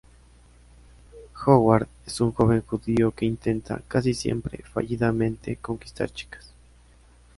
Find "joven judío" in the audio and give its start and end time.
2.33-3.11